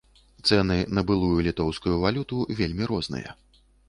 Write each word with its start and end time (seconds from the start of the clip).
Цэны 0.47 0.77
на 0.97 1.03
былую 1.11 1.43
літоўскую 1.47 1.93
валюту 2.05 2.39
вельмі 2.63 2.83
розныя. 2.93 3.35